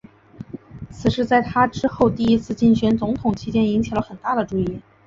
[0.89, 4.81] 此事在他之后第一次竞选总统期间引起了很大的注意。